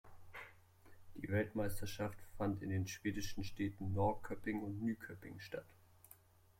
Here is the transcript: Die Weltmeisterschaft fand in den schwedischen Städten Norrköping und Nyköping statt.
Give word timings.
Die 1.13 1.29
Weltmeisterschaft 1.29 2.17
fand 2.35 2.63
in 2.63 2.71
den 2.71 2.87
schwedischen 2.87 3.43
Städten 3.43 3.93
Norrköping 3.93 4.63
und 4.63 4.81
Nyköping 4.81 5.39
statt. 5.39 5.67